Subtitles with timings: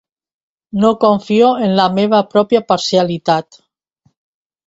[0.83, 3.61] No confio en la meva pròpia parcialitat.